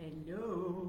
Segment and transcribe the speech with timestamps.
[0.00, 0.88] Hello.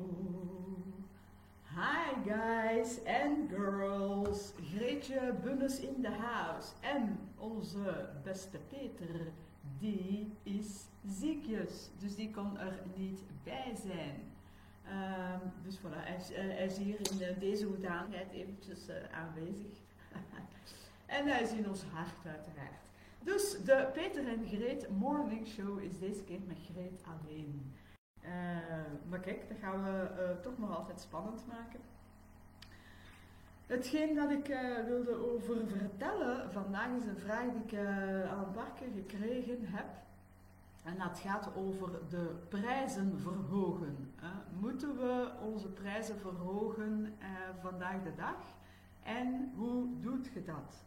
[1.75, 4.54] Hi guys and girls.
[4.72, 6.71] Greetje Bunnes in the house.
[6.81, 9.32] En onze beste Peter,
[9.79, 11.89] die is ziekjes.
[12.00, 14.21] Dus die kon er niet bij zijn.
[14.85, 19.77] Ehm, dus voilà, hij is, eh, is hier in eh, deze hoedanigheid eventjes eh, aanwezig.
[21.17, 22.89] en hij is in ons hart uiteraard.
[23.23, 27.71] Dus de Peter en Greet Morning Show is deze keer met Greet alleen.
[29.09, 31.80] Maar kijk, dat gaan we toch nog altijd spannend maken.
[33.67, 34.47] Hetgeen dat ik
[34.88, 37.71] wilde over vertellen vandaag is een vraag die ik
[38.53, 39.85] paar keer gekregen heb.
[40.84, 44.13] En dat gaat over de prijzen verhogen.
[44.59, 47.27] Moeten we onze prijzen verhogen eh,
[47.61, 48.35] vandaag de dag?
[49.03, 50.83] En hoe doet je dat?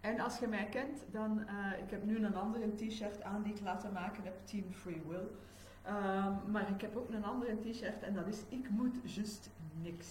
[0.00, 1.40] En als je mij kent, dan,
[1.84, 5.28] ik heb nu een andere t-shirt aan die ik laten maken heb, Team Free Will.
[5.86, 9.50] Ehm, maar ik heb ook een andere t-shirt en dat is ik moet just
[9.82, 10.08] niks.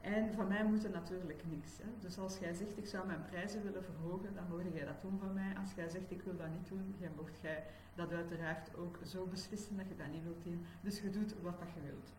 [0.00, 1.78] En van mij moet er natuurlijk niks.
[1.78, 1.88] Hè.
[2.00, 5.18] Dus als jij zegt ik zou mijn prijzen willen verhogen, dan mocht jij dat doen
[5.18, 5.56] van mij.
[5.60, 9.26] Als jij zegt ik wil dat niet doen, dan mocht jij dat uiteraard ook zo
[9.26, 10.66] beslissen dat je dat niet wilt doen.
[10.80, 12.12] Dus je doet wat dat je wilt.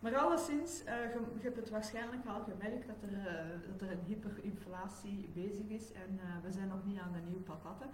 [0.00, 4.04] Maar alleszins, uh, je, hebt het waarschijnlijk al gemerkt dat er, uh, dat er een
[4.06, 7.88] hyperinflatie bezig is en uh, we zijn nog niet aan de nieuwe patatten.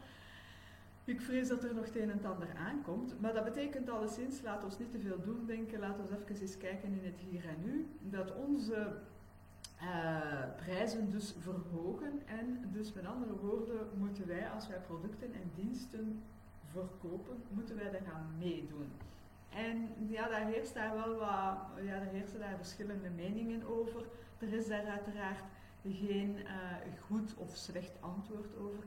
[1.05, 4.65] Ik vrees dat er nog het een en ander aankomt, maar dat betekent alleszins, laat
[4.65, 7.57] ons niet te veel doen denken, laat ons even eens kijken in het hier en
[7.65, 8.93] nu, dat onze
[9.83, 12.23] uh, prijzen dus verhogen.
[12.27, 16.23] En dus met andere woorden moeten wij, als wij producten en diensten
[16.71, 18.89] verkopen, moeten wij daar gaan meedoen.
[19.49, 24.05] En ja, daar heerst daar wel wat, ja, daar heersen daar verschillende meningen over.
[24.39, 25.45] Er is daar uiteraard
[25.83, 26.49] geen uh,
[27.01, 28.85] goed of slecht antwoord over.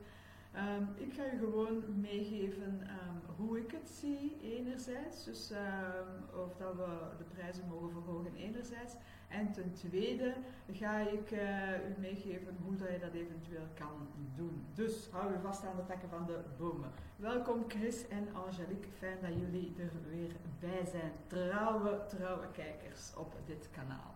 [0.58, 5.23] Um, ik ga je gewoon meegeven um, hoe ik het zie, enerzijds.
[5.23, 8.94] Dus um, of dat we de prijzen mogen verhogen, enerzijds.
[9.28, 10.33] En ten tweede
[10.72, 14.65] ga ik uh, u meegeven hoe dat je dat eventueel kan doen.
[14.73, 16.92] Dus hou je vast aan de takken van de bomen.
[17.15, 21.11] Welkom Chris en Angelique, fijn dat jullie er weer bij zijn.
[21.27, 24.15] Trouwe, trouwe kijkers op dit kanaal.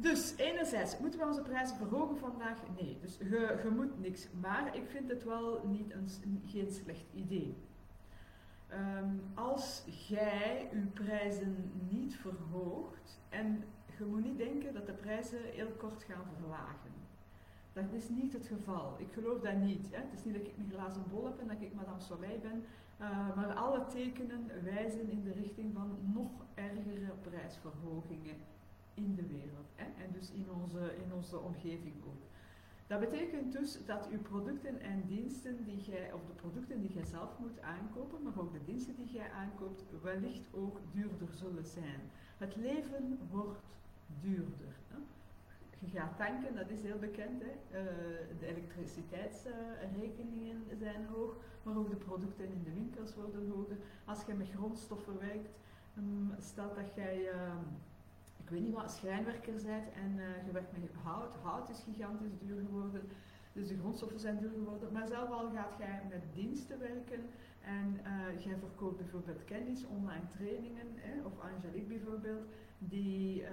[0.00, 2.58] Dus enerzijds, moeten we onze prijzen verhogen vandaag?
[2.80, 4.28] Nee, dus je, moet niks.
[4.40, 6.08] Maar ik vind het wel niet een,
[6.46, 7.56] geen slecht idee.
[8.72, 13.64] Um, als jij je prijzen niet verhoogt en
[13.98, 16.92] je moet niet denken dat de prijzen heel kort gaan verlagen.
[17.72, 18.94] Dat is niet het geval.
[18.98, 19.88] Ik geloof dat niet.
[19.90, 19.96] Hè.
[19.96, 22.64] Het is niet dat ik een glazen bol heb en dat ik Madame Soleil ben,
[23.00, 28.36] uh, maar alle tekenen wijzen in de richting van nog ergere prijsverhogingen
[28.98, 29.72] in de wereld.
[29.74, 29.84] Hè?
[30.04, 32.22] En dus in onze, in onze omgeving ook.
[32.86, 37.04] Dat betekent dus dat uw producten en diensten die jij, of de producten die jij
[37.04, 42.00] zelf moet aankopen, maar ook de diensten die jij aankoopt, wellicht ook duurder zullen zijn.
[42.36, 43.66] Het leven wordt
[44.20, 44.76] duurder.
[44.88, 44.96] Hè?
[45.78, 47.42] Je gaat tanken, dat is heel bekend.
[47.42, 47.48] Hè?
[47.48, 47.54] Uh,
[48.38, 53.76] de elektriciteitsrekeningen zijn hoog, maar ook de producten in de winkels worden hoger.
[54.04, 55.48] Als je met grondstoffen werkt,
[55.98, 57.30] um, stel dat jij.
[58.48, 61.34] Ik weet niet wat, schrijnwerker bent en uh, je werkt met hout.
[61.34, 63.02] Hout is gigantisch duur geworden,
[63.52, 64.92] dus de grondstoffen zijn duur geworden.
[64.92, 67.20] Maar zelf al gaat jij met diensten werken
[67.60, 72.46] en uh, jij verkoopt bijvoorbeeld kennis, online trainingen, hè, of Angelique bijvoorbeeld,
[72.78, 73.48] die uh,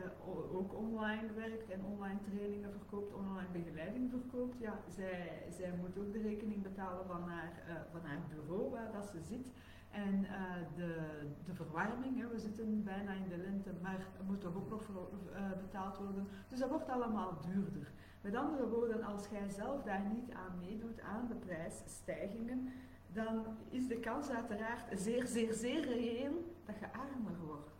[0.56, 4.60] ook online werkt en online trainingen verkoopt, online begeleiding verkoopt.
[4.60, 7.52] Ja, zij, zij moet ook de rekening betalen van haar,
[7.92, 9.52] van haar bureau waar dat ze zit.
[9.96, 14.42] En uh, de, de verwarming, hè, we zitten bijna in de lente, maar er moet
[14.42, 16.28] toch ook nog uh, betaald worden.
[16.50, 17.92] Dus dat wordt allemaal duurder.
[18.22, 22.72] Met andere woorden, als jij zelf daar niet aan meedoet, aan de prijsstijgingen,
[23.14, 27.72] dan is de kans uiteraard zeer, zeer, zeer reëel dat je armer wordt.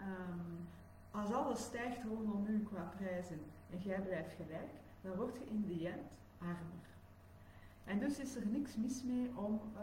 [0.00, 0.68] Um,
[1.10, 3.40] als alles stijgt rondom u qua prijzen
[3.70, 6.93] en jij blijft gelijk, dan word je in de end armer.
[7.84, 9.80] En dus is er niks mis mee om uh,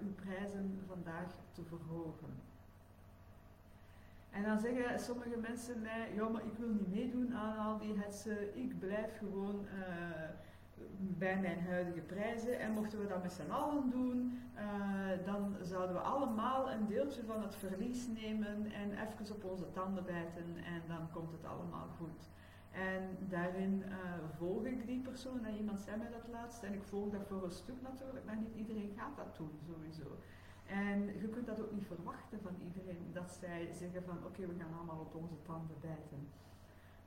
[0.00, 2.40] uw prijzen vandaag te verhogen.
[4.30, 7.98] En dan zeggen sommige mensen mij, ja maar ik wil niet meedoen aan al die
[7.98, 10.28] hetsen, ik blijf gewoon uh,
[10.98, 12.58] bij mijn huidige prijzen.
[12.60, 17.24] En mochten we dat met z'n allen doen, uh, dan zouden we allemaal een deeltje
[17.24, 21.88] van het verlies nemen en even op onze tanden bijten en dan komt het allemaal
[21.98, 22.28] goed.
[22.72, 23.94] En daarin uh,
[24.38, 25.44] volg ik die persoon.
[25.44, 26.62] En iemand zei mij dat laatst.
[26.62, 30.16] En ik volg dat voor een stuk natuurlijk, maar niet iedereen gaat dat doen, sowieso.
[30.66, 34.54] En je kunt dat ook niet verwachten van iedereen, dat zij zeggen van oké, we
[34.58, 36.28] gaan allemaal op onze tanden bijten.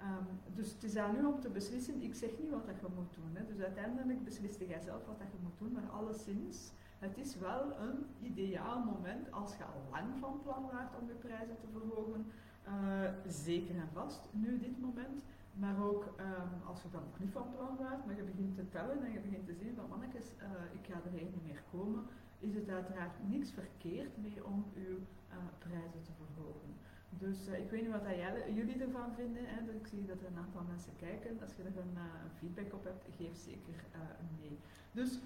[0.01, 2.01] Um, dus het is aan u om te beslissen.
[2.01, 3.31] Ik zeg niet wat dat je moet doen.
[3.33, 3.45] Hè.
[3.45, 7.79] Dus uiteindelijk beslist jij zelf wat dat je moet doen, maar alleszins Het is wel
[7.79, 12.25] een ideaal moment als je al lang van plan waart om je prijzen te verhogen.
[12.68, 15.23] Uh, zeker en vast, nu dit moment.
[15.56, 18.69] Maar ook um, als je dan nog niet van plan waart, maar je begint te
[18.69, 20.44] tellen en je begint te zien van mannetjes, uh,
[20.80, 22.04] ik ga er eigenlijk niet meer komen,
[22.40, 26.72] is het uiteraard niks verkeerd mee om uw uh, prijzen te verhogen.
[27.10, 29.44] Dus uh, ik weet niet wat jullie ervan vinden.
[29.46, 29.72] Hè?
[29.72, 31.42] Ik zie dat er een aantal mensen kijken.
[31.42, 33.84] Als je er een, een feedback op hebt, geef zeker
[34.40, 34.60] mee.
[34.92, 35.19] Dus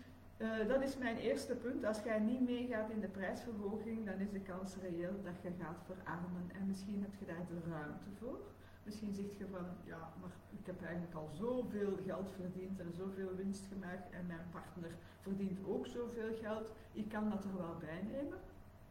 [0.68, 1.86] dat is mijn eerste punt.
[1.86, 5.82] Als jij niet meegaat in de prijsverhoging, dan is de kans reëel dat je gaat
[5.86, 6.52] verarmen.
[6.54, 8.40] En misschien heb je daar de ruimte voor.
[8.84, 13.36] Misschien zeg je van, ja, maar ik heb eigenlijk al zoveel geld verdiend en zoveel
[13.36, 16.72] winst gemaakt en mijn partner verdient ook zoveel geld.
[16.92, 18.40] Ik kan dat er wel bij nemen.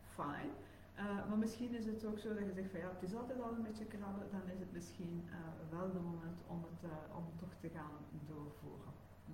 [0.03, 0.53] Fine.
[0.99, 3.43] Uh, maar misschien is het ook zo dat je zegt van ja, het is altijd
[3.43, 7.17] al een beetje krabben, dan is het misschien uh, wel de moment om het, uh,
[7.17, 7.97] om toch te gaan
[8.27, 8.93] doorvoeren.
[9.25, 9.33] Hm?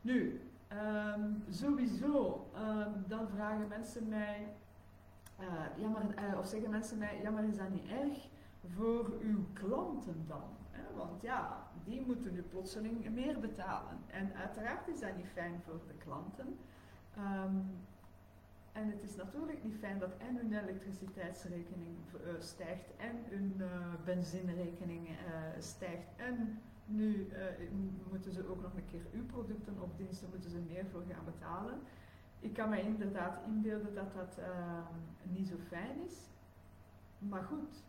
[0.00, 0.40] Nu,
[0.72, 4.54] um, sowieso, um, dan vragen mensen mij,
[5.76, 8.28] ja of zeggen mensen mij, ja maar is dat niet erg?
[8.76, 10.56] Voor uw klanten dan.
[10.70, 10.94] Hè?
[10.96, 13.98] Want ja, die moeten nu plotseling meer betalen.
[14.06, 16.58] En uiteraard is dat niet fijn voor de klanten.
[17.18, 17.64] Um,
[18.72, 23.66] en het is natuurlijk niet fijn dat en hun elektriciteitsrekening uh, stijgt en hun uh,
[25.58, 26.08] stijgt.
[26.16, 27.28] En nu
[28.10, 31.24] moeten ze ook nog een keer uw producten of diensten moeten ze meer voor gaan
[31.24, 31.80] betalen.
[32.40, 36.28] Ik kan me inderdaad inbeelden dat dat ehm, niet zo fijn is.
[37.18, 37.84] Maar goed,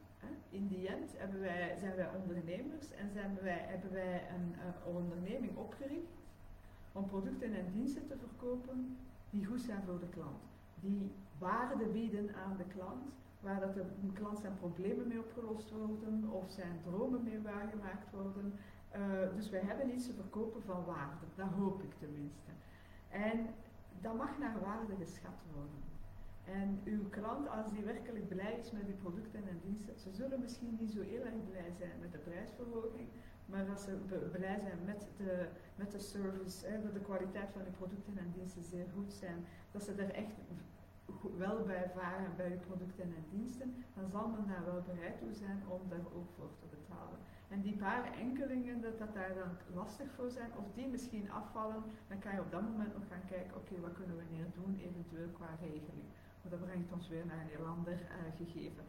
[0.49, 4.55] in die end hebben wij, zijn wij ondernemers en zijn wij, hebben wij een
[4.95, 6.17] onderneming opgericht
[6.91, 8.97] om producten en diensten te verkopen
[9.29, 10.43] die goed zijn voor de klant.
[10.75, 13.03] Die waarde bieden aan de klant,
[13.39, 18.53] waar dat de klant zijn problemen mee opgelost worden of zijn dromen mee waargemaakt worden.
[18.95, 22.51] Uh, dus wij hebben iets te verkopen van waarde, dat hoop ik tenminste.
[23.09, 23.47] En
[24.01, 25.83] dat mag naar waarde geschat worden.
[26.53, 30.39] En uw klant, als die werkelijk blij is met uw producten en diensten, ze zullen
[30.39, 33.07] misschien niet zo heel erg blij zijn met de prijsverhoging,
[33.45, 33.95] maar als ze
[34.31, 38.63] blij zijn met de, met de service, dat de kwaliteit van uw producten en diensten
[38.63, 40.35] zeer goed zijn, dat ze er echt
[41.37, 45.33] wel bij varen bij uw producten en diensten, dan zal men daar wel bereid toe
[45.33, 47.19] zijn om daar ook voor te betalen.
[47.47, 51.83] En die paar enkelingen dat, dat daar dan lastig voor zijn, of die misschien afvallen,
[52.07, 54.79] dan kan je op dat moment nog gaan kijken, oké, wat kunnen we neer doen,
[54.79, 56.09] eventueel qua regeling.
[56.49, 58.83] Dat brengt ons weer naar een heel ander uh, gegeven.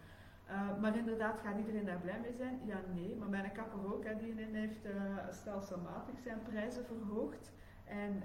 [0.48, 2.60] Uh, maar inderdaad, gaat iedereen daar blij mee zijn?
[2.64, 3.16] Ja, nee.
[3.16, 4.92] Maar mijn kapper ook, hè, die heeft uh,
[5.30, 7.52] stelselmatig zijn prijzen verhoogd.
[7.84, 8.22] En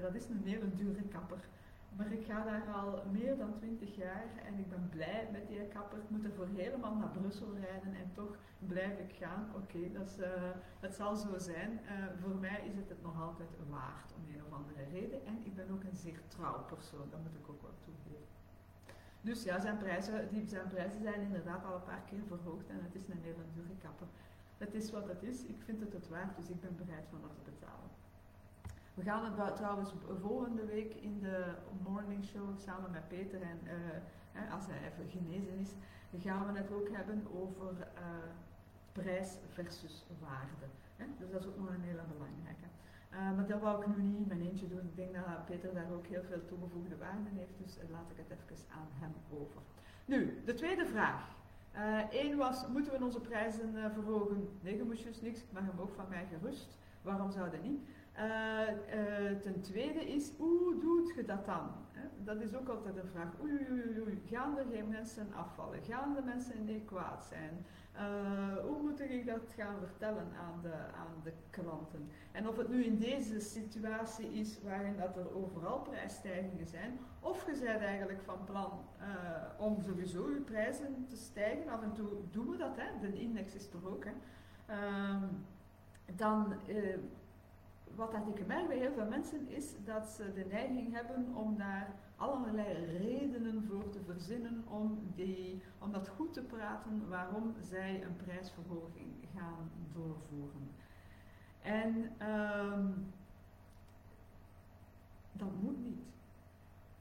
[0.00, 1.48] dat is een hele dure kapper.
[1.96, 5.68] Maar ik ga daar al meer dan 20 jaar en ik ben blij met die
[5.68, 5.98] kapper.
[5.98, 9.50] Ik moet ervoor helemaal naar Brussel rijden en toch blijf ik gaan.
[9.54, 9.78] Oké,
[10.80, 11.80] het zal zo zijn.
[12.20, 15.26] Voor mij is het het nog altijd waard om een of andere reden.
[15.26, 18.05] En ik ben ook een zeer trouw persoon, dat moet ik ook wel toegeven.
[19.26, 22.80] Dus ja, zijn prijzen, die, zijn prijzen zijn inderdaad al een paar keer verhoogd en
[22.82, 24.06] het is een hele dure kapper.
[24.58, 27.20] Het is wat het is, ik vind het het waard, dus ik ben bereid van
[27.20, 27.90] dat te betalen.
[28.94, 34.52] We gaan het trouwens volgende week in de morning show samen met Peter en uh,
[34.52, 35.70] als hij even genezen is,
[36.22, 38.02] gaan we het ook hebben over uh,
[38.92, 40.66] prijs versus waarde.
[41.18, 42.75] Dus dat is ook nog een hele belangrijke.
[43.16, 44.84] Uh, maar dat wou ik nu niet in mijn eentje doen.
[44.84, 48.30] Ik denk dat Peter daar ook heel veel toegevoegde waarde heeft, dus laat ik het
[48.30, 49.60] even aan hem over.
[50.04, 51.34] Nu, de tweede vraag.
[52.10, 54.48] Eén uh, was, moeten we onze prijzen uh, verhogen?
[54.60, 56.78] Nee, je moet juist niks, ik mag hem ook van mij gerust.
[57.02, 57.80] Waarom zou dat niet?
[59.42, 61.70] ten tweede is, hoe doet je dat dan?
[62.24, 63.40] Dat is ook altijd een vraag.
[63.42, 65.82] Oei, oei, oei, oei, gaan er geen mensen afvallen?
[65.82, 67.66] Gaan de mensen niet kwaad zijn?
[67.98, 72.08] Uh, hoe moet ik dat gaan vertellen aan de, aan de klanten?
[72.32, 77.46] En of het nu in deze situatie is waarin dat er overal prijsstijgingen zijn, of
[77.46, 79.06] je bent eigenlijk van plan uh,
[79.66, 83.08] om sowieso je prijzen te stijgen, af en toe doen we dat, hè?
[83.08, 84.12] de index is toch ook, hè?
[84.70, 85.22] Uh,
[86.16, 86.96] dan, uh,
[87.96, 91.56] wat dat ik merk bij heel veel mensen is dat ze de neiging hebben om
[91.56, 98.04] daar allerlei redenen voor te verzinnen om, die, om dat goed te praten waarom zij
[98.04, 100.70] een prijsverhoging gaan doorvoeren.
[101.62, 101.96] En
[102.30, 103.12] um,
[105.32, 106.04] dat moet niet.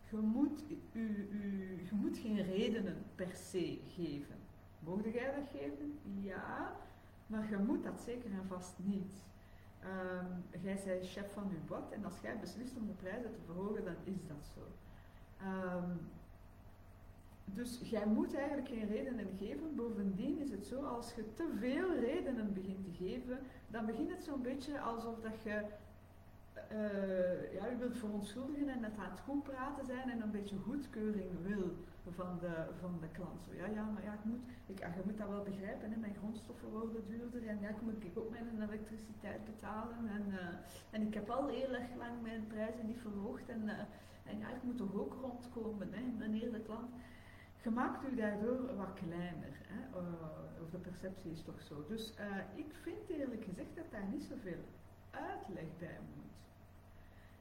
[0.09, 4.35] Je moet, u, u, je moet geen redenen per se geven.
[4.79, 5.99] Mocht jij dat geven?
[6.21, 6.75] Ja,
[7.27, 9.23] maar je moet dat zeker en vast niet.
[9.85, 13.39] Um, jij bent chef van uw bad en als jij beslist om de prijzen te
[13.45, 14.61] verhogen, dan is dat zo.
[15.45, 15.99] Um,
[17.45, 19.75] dus jij moet eigenlijk geen redenen geven.
[19.75, 24.23] Bovendien is het zo, als je te veel redenen begint te geven, dan begint het
[24.23, 25.65] zo'n beetje alsof dat je
[26.71, 31.29] uh, ja, u wilt verontschuldigen en het het goed praten zijn en een beetje goedkeuring
[31.41, 31.75] wil
[32.11, 33.43] van de, van de klant.
[33.43, 35.97] Zo, ja, ja, maar ja, ik moet, ik, ja, je moet dat wel begrijpen, hè,
[35.97, 40.39] mijn grondstoffen worden duurder en ja, ik moet ik ook mijn elektriciteit betalen en, uh,
[40.91, 43.79] en ik heb al heel erg lang mijn prijzen niet verhoogd en, uh,
[44.23, 46.91] en ja, ik moet toch ook rondkomen, hè, meneer de klant.
[47.63, 49.97] Je maakt u daardoor wat kleiner, hè,
[50.63, 51.85] of de perceptie is toch zo.
[51.87, 52.13] Dus
[52.55, 54.63] ik vind eerlijk gezegd dat daar niet zoveel
[55.11, 56.25] uitleg bij moet.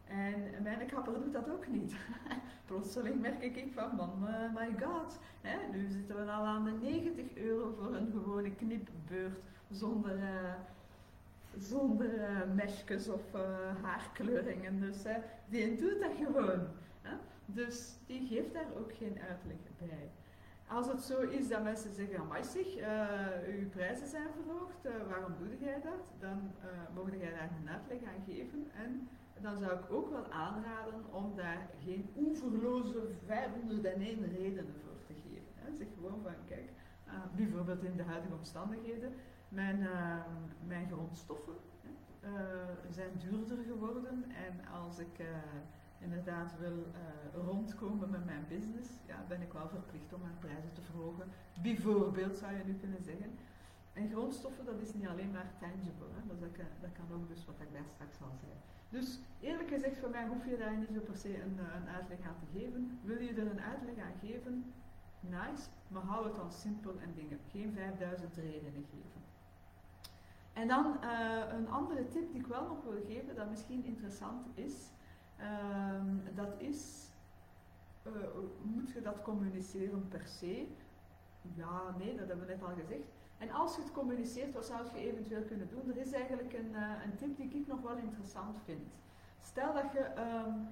[0.08, 1.94] En mijn kapper doet dat ook niet.
[2.66, 6.70] Plotseling merk ik van, man, uh, my god, hè, nu zitten we al aan de
[6.70, 10.54] 90 euro voor een gewone knipbeurt zonder, uh,
[11.56, 13.22] zonder uh, mesjes of
[13.82, 14.80] haarkleuringen.
[14.80, 15.02] Dus
[15.48, 16.66] die doet dat gewoon.
[17.02, 17.16] Hè?
[17.46, 20.10] Dus die geeft daar ook geen uitleg bij.
[20.68, 22.42] Als het zo is dat mensen zeggen, amai
[23.60, 26.12] uw prijzen zijn verhoogd, waarom doe jij dat?
[26.20, 26.50] Dan
[26.94, 29.08] mogen jij daar een uitleg aan geven en
[29.40, 35.52] dan zou ik ook wel aanraden om daar geen oeverloze 501 redenen voor te geven.
[35.54, 35.76] Hè.
[35.76, 36.70] Zeg gewoon van, kijk,
[37.06, 39.12] uh, bijvoorbeeld in de huidige omstandigheden,
[39.48, 40.16] mijn, uh,
[40.66, 41.54] mijn grondstoffen
[42.24, 42.30] uh,
[42.90, 45.26] zijn duurder geworden en als ik eh,
[45.98, 46.86] inderdaad wil
[47.44, 51.28] rondkomen met mijn business, ja, ben ik wel verplicht om mijn prijzen te verhogen.
[51.62, 53.38] Bijvoorbeeld zou je nu kunnen zeggen.
[53.94, 56.26] En grondstoffen, dat is niet alleen maar tangible, hè.
[56.26, 58.52] Dat, dat kan ook dus wat ik daar straks al zei.
[58.88, 61.88] Dus eerlijk gezegd, voor mij hoef je daar niet zo per se een, eh, een
[61.88, 62.98] uitleg aan te geven.
[63.02, 64.72] Wil je er een uitleg aan geven?
[65.20, 67.38] Nice, maar hou het dan simpel en dingen.
[67.50, 69.22] Geen 5000 redenen geven.
[70.52, 74.46] En dan uh, een andere tip die ik wel nog wil geven, dat misschien interessant
[74.54, 74.74] is.
[75.40, 77.08] Um, dat is,
[78.62, 80.66] moet je dat communiceren per se?
[81.54, 83.23] Ja, nee, dat hebben we net al gezegd.
[83.44, 85.90] En als je het communiceert, wat zou je eventueel kunnen doen?
[85.90, 88.92] Er is eigenlijk een, uh, een tip die ik nog wel interessant vind.
[89.40, 90.04] Stel dat je
[90.46, 90.68] um,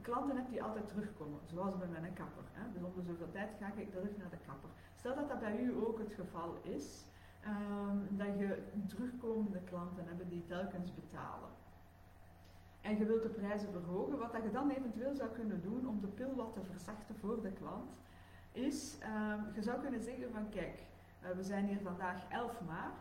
[0.00, 2.44] klanten hebt die altijd terugkomen, zoals bij mijn kapper.
[2.52, 2.72] Hè?
[2.72, 4.70] Dus om zoveel tijd ga ik terug naar de kapper.
[4.96, 7.04] Stel dat dat bij u ook het geval is,
[7.46, 11.50] um, dat je terugkomende klanten hebben die telkens betalen.
[12.80, 16.00] En je wilt de prijzen verhogen, wat dat je dan eventueel zou kunnen doen om
[16.00, 18.00] de pil wat te verzachten voor de klant,
[18.52, 20.82] is, um, je zou kunnen zeggen van kijk,
[21.32, 22.98] we zijn hier vandaag 11 maart.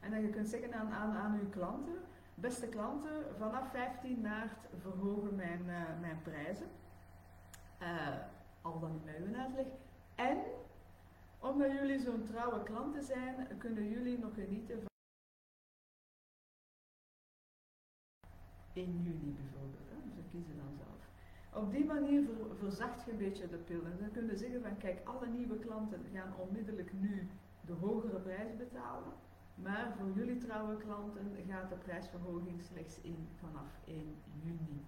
[0.00, 2.02] En dat je kunt zeggen aan, aan, aan uw klanten,
[2.34, 6.66] beste klanten, vanaf 15 maart verhogen mijn, uh, mijn prijzen.
[7.82, 8.16] Uh,
[8.62, 9.66] al dan niet met uitleg.
[10.14, 10.38] En
[11.38, 14.88] omdat jullie zo'n trouwe klanten zijn, kunnen jullie nog genieten van
[18.72, 19.88] in juni bijvoorbeeld.
[20.04, 21.08] Dus dat kiezen dan zelf.
[21.64, 23.84] Op die manier ver, verzacht je een beetje de pil.
[23.84, 27.28] En dan kun je zeggen van kijk, alle nieuwe klanten gaan onmiddellijk nu
[27.70, 29.12] de hogere prijs betalen.
[29.54, 33.96] Maar voor jullie trouwe klanten gaat de prijsverhoging slechts in vanaf 1
[34.42, 34.78] juni.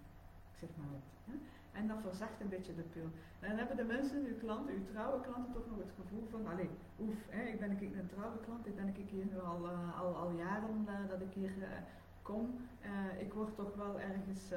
[0.52, 1.36] Ik zeg maar?
[1.72, 3.08] En dat verzacht een beetje de pil.
[3.40, 6.70] Dan hebben de mensen, uw klanten, uw trouwe klanten, toch nog het gevoel van, allee,
[7.00, 10.16] oef, hè, ik ben een trouwe klant, ik ben ik hier nu al, uh, al,
[10.16, 11.66] al jaren uh, dat ik hier uh,
[12.22, 12.58] kom.
[13.18, 14.52] ik word toch wel ergens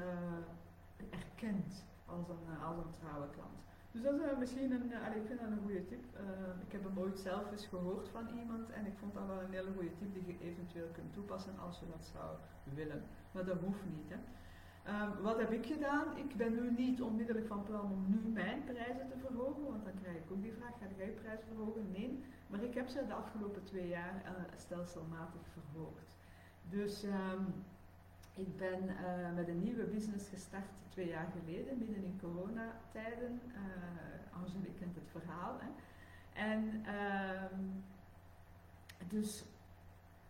[1.10, 3.60] erkend als een, als een trouwe klant.
[3.96, 6.04] Dus dat is uh, misschien een, ik vind dat een goede tip.
[6.14, 6.22] Uh,
[6.66, 9.52] ik heb hem ooit zelf eens gehoord van iemand en ik vond dat wel een
[9.52, 12.30] hele goede tip die je eventueel kunt toepassen als je dat zou
[12.64, 13.04] willen.
[13.32, 14.10] Maar dat hoeft niet.
[14.14, 14.18] Hè.
[15.04, 16.18] Um, wat heb ik gedaan?
[16.18, 19.94] Ik ben nu niet onmiddellijk van plan om nu mijn prijzen te verhogen, want dan
[20.02, 21.92] krijg ik ook die vraag, ga jij prijs verhogen?
[21.92, 24.22] Nee, maar ik heb ze de afgelopen twee jaar
[24.56, 26.08] stelselmatig verhoogd.
[26.70, 27.64] Dus um,
[28.36, 33.42] ik ben uh, met een nieuwe business gestart twee jaar geleden, midden in coronatijden.
[33.48, 35.60] Uh, Angelique kent het verhaal.
[35.60, 35.70] Hè.
[36.34, 37.60] En uh,
[39.08, 39.46] dus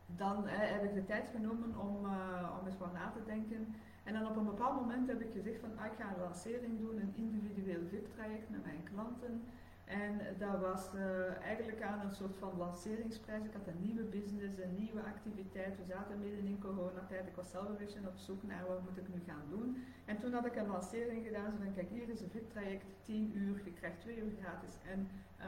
[0.06, 3.76] dan heb ik de tijd genomen om, uh, om eens wat na te denken.
[4.04, 6.80] En dan op een bepaald moment heb ik gezegd van ah, ik ga een lancering
[6.80, 9.44] doen, een individueel VIP-traject met mijn klanten.
[9.86, 13.44] En dat was uh, eigenlijk aan een soort van lanceringsprijs.
[13.44, 15.78] Ik had een nieuwe business, een nieuwe activiteit.
[15.78, 17.28] We zaten midden in coronatijd.
[17.28, 19.84] Ik was zelf een beetje op zoek naar wat moet ik nu gaan doen.
[20.06, 21.52] En toen had ik een lancering gedaan.
[21.52, 23.62] Zo van kijk, hier is een VIP-traject, 10 uur.
[23.64, 24.76] Je krijgt 2 uur gratis.
[24.92, 25.46] En uh,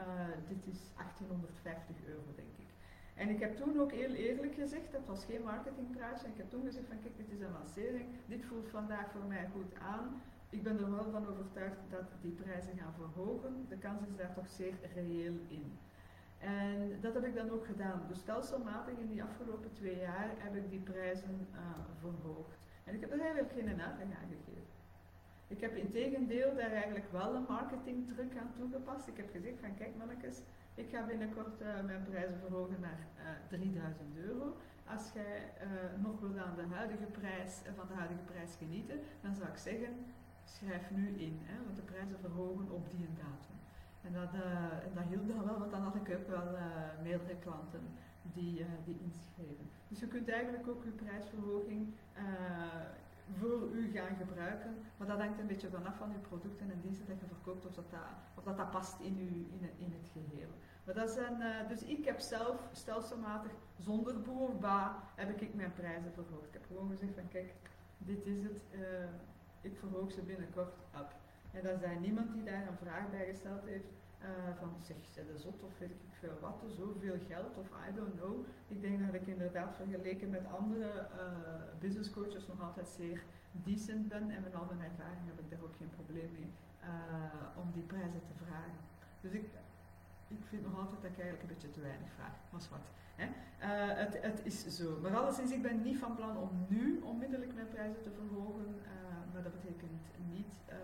[0.48, 2.70] dit is 1850 euro, denk ik.
[3.14, 6.22] En ik heb toen ook heel eerlijk gezegd, dat was geen marketingprijs.
[6.22, 8.08] En ik heb toen gezegd van kijk, dit is een lancering.
[8.26, 12.32] Dit voelt vandaag voor mij goed aan ik ben er wel van overtuigd dat die
[12.32, 13.66] prijzen gaan verhogen.
[13.68, 15.78] De kans is daar toch zeer reëel in.
[16.38, 18.02] En dat heb ik dan ook gedaan.
[18.08, 21.60] Dus stelselmatig in die afgelopen twee jaar heb ik die prijzen uh,
[22.00, 22.66] verhoogd.
[22.84, 24.76] En ik heb er eigenlijk geen uitleg aan gegeven.
[25.48, 29.08] Ik heb in tegendeel daar eigenlijk wel een marketingtruc aan toegepast.
[29.08, 30.40] Ik heb gezegd van kijk mannetjes,
[30.74, 33.06] ik ga binnenkort uh, mijn prijzen verhogen naar
[33.48, 34.56] 3000 euro.
[34.84, 35.52] Als jij
[36.02, 40.06] nog wilt aan de huidige prijs, van de huidige prijs genieten, dan zou ik zeggen,
[40.56, 43.56] schrijf nu in, hè, want de prijzen verhogen op die datum.
[44.02, 46.62] En dat, uh, en dat hielp dan wel, want dan had ik ook wel uh,
[47.02, 47.82] meerdere klanten
[48.22, 49.70] die, uh, die inschreven.
[49.88, 51.94] Dus je kunt eigenlijk ook je prijsverhoging
[53.38, 57.06] voor u gaan gebruiken, maar dat hangt een beetje vanaf van uw producten en diensten
[57.06, 58.00] dat je verkoopt, of dat, dat,
[58.34, 60.48] of dat, dat past in, uw, in, het, in het geheel.
[60.84, 64.50] Maar dat zijn, dus ik heb zelf stelselmatig, zonder boer
[65.14, 66.46] heb ik mijn prijzen verhoogd.
[66.46, 67.54] Ik heb gewoon gezegd van kijk,
[67.98, 68.62] dit is het,
[69.70, 71.10] ik verhoog ze binnenkort op.
[71.52, 73.90] En er zijn niemand die daar een vraag bij gesteld heeft
[74.22, 74.28] uh,
[74.60, 78.14] van zeg, ze de zot of weet ik veel wat, zoveel geld of I don't
[78.20, 78.34] know.
[78.68, 83.22] Ik denk dat ik inderdaad vergeleken met andere uh, business coaches nog altijd zeer
[83.52, 86.50] decent ben en met al mijn ervaring heb ik daar ook geen probleem mee
[86.82, 88.78] uh, om die prijzen te vragen.
[89.20, 89.44] Dus ik,
[90.28, 92.86] ik vind nog altijd dat ik eigenlijk een beetje te weinig vraag, was wat.
[93.16, 93.26] Hè?
[94.04, 94.98] het, het is zo.
[95.02, 98.78] Maar alleszins, ik ben niet van plan om nu onmiddellijk mijn prijzen te verhogen
[99.38, 100.74] maar dat betekent niet uh,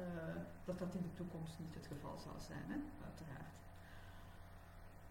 [0.64, 2.78] dat dat in de toekomst niet het geval zal zijn, hè?
[3.04, 3.52] uiteraard.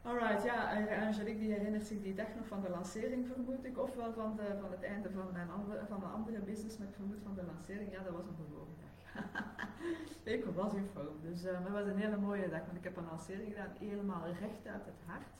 [0.01, 0.57] Alright, ja,
[1.05, 4.57] Angelique die herinnert zich die dag nog van de lancering, vermoed ik, ofwel van, de,
[4.61, 7.43] van het einde van, mijn andere, van een andere business, maar ik vermoed van de
[7.43, 7.91] lancering.
[7.91, 8.92] Ja, dat was een bewogen dag.
[10.35, 12.83] ik was in vorm, dus uh, maar het was een hele mooie dag, want ik
[12.83, 15.33] heb een lancering gedaan, helemaal recht uit het hart.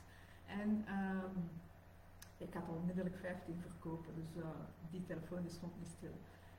[0.46, 1.50] En um,
[2.36, 4.44] ik had onmiddellijk 15 verkopen, dus uh,
[4.90, 6.16] die telefoon stond niet stil.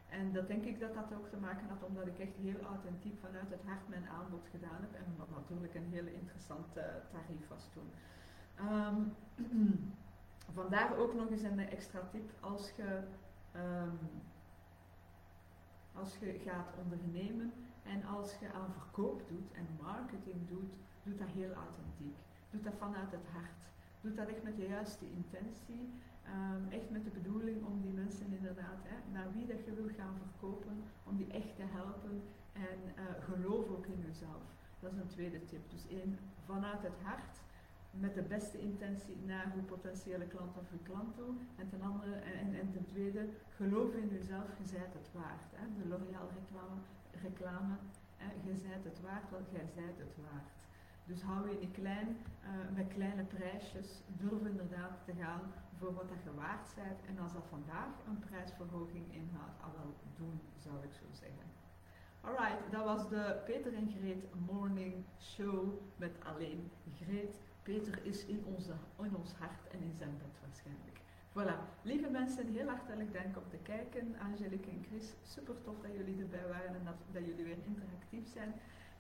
[0.10, 3.17] En dat denk ik dat dat ook te maken had omdat ik echt heel authentiek
[3.19, 4.93] vanuit het hart mijn aanbod gedaan heb.
[4.93, 7.89] En wat natuurlijk een hele interessant uh, tarief was toen.
[8.62, 9.13] Um,
[10.53, 13.01] vandaar ook nog eens een extra tip als je,
[13.55, 14.00] um,
[15.96, 20.74] als je gaat ondernemen en als je aan verkoop doet en marketing doet,
[21.04, 22.18] doe dat heel authentiek.
[22.50, 23.62] Doe dat vanuit het hart.
[24.02, 25.90] Doe dat echt met de juiste intentie.
[26.34, 29.90] Um, echt met de bedoeling om die mensen inderdaad, hè, naar wie dat je wil
[29.98, 32.22] gaan verkopen, om die echt te helpen
[32.54, 34.44] en uh, geloof ook in jezelf.
[34.80, 35.70] Dat is een tweede tip.
[35.70, 37.42] Dus één, vanuit het hart,
[38.00, 41.34] met de beste intentie naar uw potentiële klant of uw klant toe.
[41.56, 45.43] En ten, andere, en, en ten tweede, geloof in jezelf, je zijt het waard.
[45.56, 45.65] Hè.
[45.78, 46.80] De L'Oréal reclame,
[47.22, 47.76] reclame
[48.17, 50.50] hè, je zijt het waard, want jij zijt het waard.
[51.06, 55.41] Dus hou je niet klein, uh, met kleine prijsjes, durf inderdaad te gaan
[55.78, 57.00] voor wat dat je waard bent.
[57.08, 61.48] En als dat vandaag een prijsverhoging inhoudt, al wel doen, zou ik zo zeggen.
[62.22, 67.39] Alright, dat was de Peter en Greet Morning Show met alleen Greet.
[67.65, 70.97] Peter is in, onze, in ons hart en in zijn bed waarschijnlijk.
[71.36, 74.15] Voilà, lieve mensen, heel hartelijk dank om te kijken.
[74.19, 78.28] Angelique en Chris, super tof dat jullie erbij waren en dat, dat jullie weer interactief
[78.34, 78.54] zijn.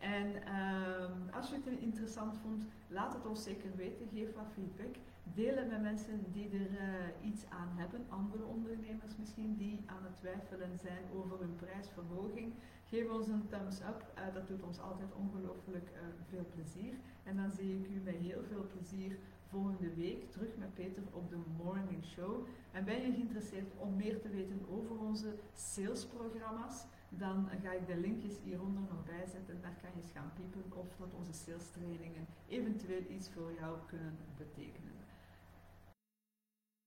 [0.05, 4.07] En um, als je het interessant vond, laat het ons zeker weten.
[4.13, 4.95] Geef wat feedback.
[5.33, 8.05] Deel het met mensen die er uh, iets aan hebben.
[8.09, 12.53] Andere ondernemers misschien die aan het twijfelen zijn over hun prijsverhoging.
[12.83, 13.99] Geef ons een thumbs up.
[14.17, 16.93] Uh, dat doet ons altijd ongelooflijk uh, veel plezier.
[17.23, 19.17] En dan zie ik u met heel veel plezier
[19.49, 22.47] volgende week terug met Peter op de Morning Show.
[22.71, 26.85] En ben je geïnteresseerd om meer te weten over onze salesprogramma's?
[27.17, 29.61] Dan ga ik de linkjes hieronder nog bijzetten.
[29.61, 33.77] Daar kan je eens gaan piepen of dat onze sales trainingen eventueel iets voor jou
[33.87, 34.94] kunnen betekenen.